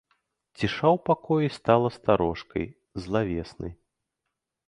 Ціша 0.59 0.87
ў 0.95 1.01
пакоі 1.09 1.49
стала 1.57 1.87
старожкай, 1.99 2.65
злавеснай. 3.03 3.73